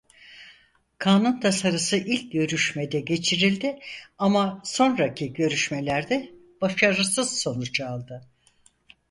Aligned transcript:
Kanun 0.97 1.39
tasarısı 1.39 1.97
ilk 1.97 2.31
görüşmede 2.31 2.99
geçirildi 2.99 3.79
ama 4.17 4.61
sonraki 4.65 5.33
görüşmelerde 5.33 6.31
başarısız 6.61 7.37
sonuç 7.39 7.81
aldı. 7.81 8.27